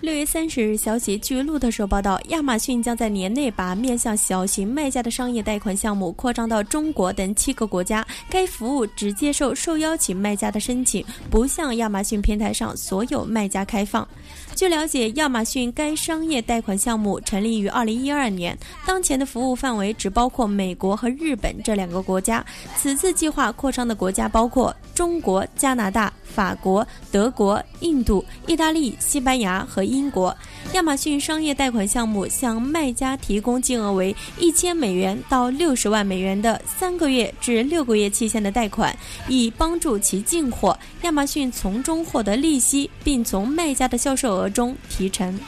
[0.00, 8.06] 六月三十日，消息，据路透社报道，亚马逊将在年内把面向小型卖家的商业贷款项目扩张到中国等七个国家。
[8.30, 14.06] 该服务只接受受邀请卖家的申请，不向亚马逊平台上所有卖家开放。
[14.54, 18.56] 据了解，亚马逊该商业贷款项目成立于二零一二年，
[18.86, 22.44] 当前的服务范围只包括美国和日本这两个国家。
[22.76, 26.12] 此次计划扩张的国家包括中国、加拿大。
[26.34, 30.36] 法国、德国、印度、意大利、西班牙和英国，
[30.74, 38.96] 亚马逊商业贷款项目向卖家提供金额为一千美元到六十万美元的三个月至六个月期限的贷款，
[39.26, 40.78] 以帮助其进货。
[41.02, 45.38] 亚马逊从中获得利息，并从卖家的销售额中提成。